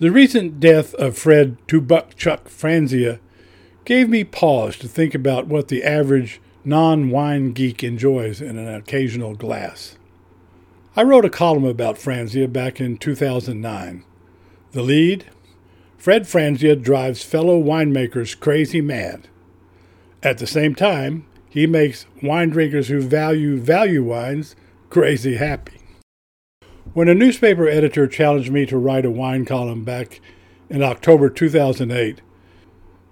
[0.00, 3.18] The recent death of Fred Two Buck Chuck Franzia
[3.84, 8.66] gave me pause to think about what the average non wine geek enjoys in an
[8.66, 9.98] occasional glass.
[10.96, 14.02] I wrote a column about Franzia back in 2009.
[14.72, 15.26] The lead
[15.98, 19.28] Fred Franzia drives fellow winemakers crazy mad.
[20.22, 24.56] At the same time, he makes wine drinkers who value value wines
[24.88, 25.79] crazy happy.
[26.92, 30.20] When a newspaper editor challenged me to write a wine column back
[30.68, 32.20] in October 2008,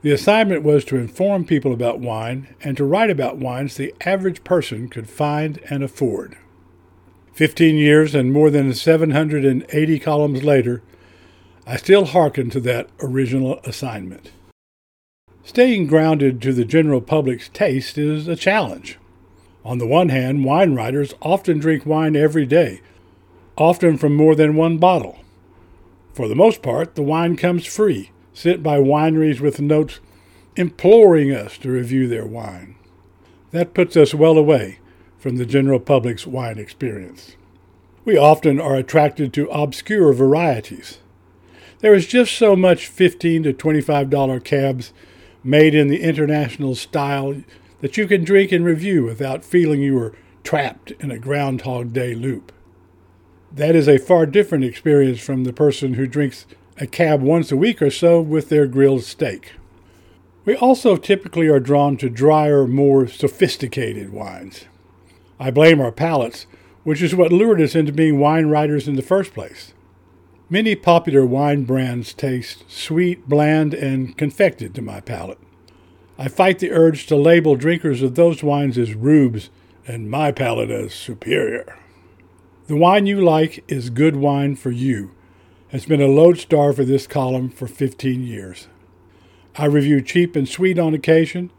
[0.02, 4.42] the assignment was to inform people about wine and to write about wines the average
[4.42, 6.36] person could find and afford.
[7.32, 10.82] Fifteen years and more than 780 columns later,
[11.64, 14.32] I still hearken to that original assignment.
[15.44, 18.98] Staying grounded to the general public's taste is a challenge.
[19.64, 22.80] On the one hand, wine writers often drink wine every day,
[23.58, 25.18] often from more than one bottle.
[26.14, 30.00] For the most part, the wine comes free, sent by wineries with notes
[30.56, 32.76] imploring us to review their wine.
[33.50, 34.78] That puts us well away
[35.18, 37.36] from the general public's wine experience.
[38.04, 40.98] We often are attracted to obscure varieties.
[41.80, 44.92] There is just so much 15 to $25 cabs
[45.44, 47.42] made in the international style
[47.80, 52.14] that you can drink and review without feeling you are trapped in a Groundhog Day
[52.14, 52.52] loop.
[53.50, 56.46] That is a far different experience from the person who drinks
[56.76, 59.52] a cab once a week or so with their grilled steak.
[60.44, 64.66] We also typically are drawn to drier, more sophisticated wines.
[65.40, 66.46] I blame our palates,
[66.84, 69.72] which is what lured us into being wine writers in the first place.
[70.50, 75.38] Many popular wine brands taste sweet, bland, and confected to my palate.
[76.18, 79.50] I fight the urge to label drinkers of those wines as rubes
[79.86, 81.76] and my palate as superior.
[82.68, 85.12] The wine you like is good wine for you
[85.72, 88.68] It's been a lodestar for this column for 15 years.
[89.56, 91.50] I review cheap and sweet on occasion,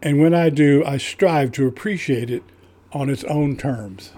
[0.00, 2.44] and when I do, I strive to appreciate it
[2.92, 4.12] on its own terms.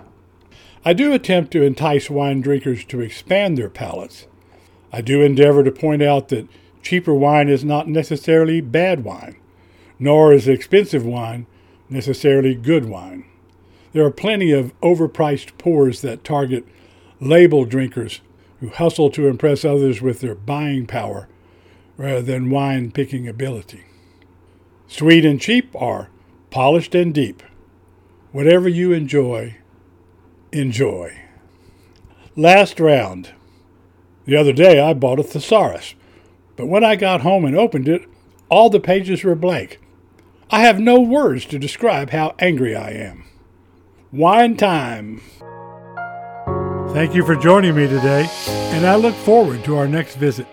[0.84, 4.27] I do attempt to entice wine drinkers to expand their palates.
[4.93, 6.47] I do endeavor to point out that
[6.83, 9.37] cheaper wine is not necessarily bad wine,
[9.99, 11.47] nor is expensive wine
[11.89, 13.25] necessarily good wine.
[13.93, 16.65] There are plenty of overpriced pours that target
[17.21, 18.21] label drinkers
[18.60, 21.28] who hustle to impress others with their buying power
[21.97, 23.84] rather than wine picking ability.
[24.87, 26.09] Sweet and cheap are
[26.50, 27.43] polished and deep.
[28.32, 29.56] Whatever you enjoy,
[30.53, 31.19] enjoy.
[32.37, 33.32] Last round.
[34.27, 35.94] The other day I bought a thesaurus,
[36.56, 38.03] but when I got home and opened it,
[38.48, 39.81] all the pages were blank.
[40.50, 43.25] I have no words to describe how angry I am.
[44.11, 45.21] Wine time.
[46.95, 50.47] Thank you for joining me today, and I look forward to our next visit.